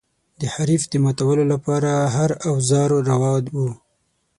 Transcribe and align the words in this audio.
د 0.39 0.41
حریف 0.53 0.83
د 0.91 0.93
ماتولو 1.03 1.43
لپاره 1.53 1.91
هر 2.15 2.31
اوزار 2.49 2.89
روا 3.09 3.33
و. 3.53 3.55